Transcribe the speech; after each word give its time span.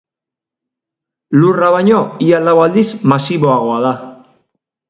Lurra 1.43 1.69
baino 1.77 1.99
ia 2.29 2.41
lau 2.47 2.57
aldiz 2.65 2.87
masiboagoa 3.13 3.81
da. 3.89 3.93